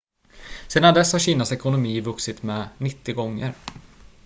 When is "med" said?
2.43-2.67